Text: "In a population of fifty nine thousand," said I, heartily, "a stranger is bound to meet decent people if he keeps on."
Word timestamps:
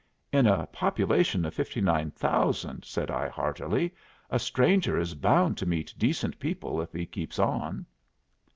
"In 0.33 0.47
a 0.47 0.65
population 0.65 1.45
of 1.45 1.53
fifty 1.53 1.79
nine 1.79 2.09
thousand," 2.09 2.85
said 2.85 3.11
I, 3.11 3.29
heartily, 3.29 3.93
"a 4.31 4.39
stranger 4.39 4.97
is 4.97 5.13
bound 5.13 5.59
to 5.59 5.67
meet 5.67 5.93
decent 5.95 6.39
people 6.39 6.81
if 6.81 6.91
he 6.91 7.05
keeps 7.05 7.37
on." 7.37 7.85